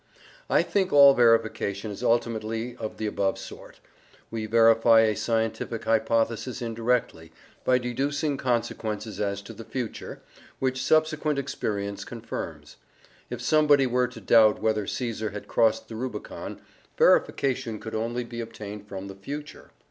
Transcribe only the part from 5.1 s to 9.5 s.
scientific hypothesis indirectly, by deducing consequences as